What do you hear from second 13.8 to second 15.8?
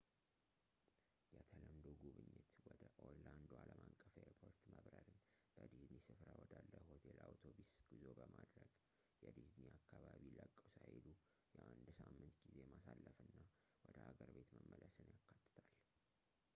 ወደ ሀገር ቤት መመለስን ያካትታል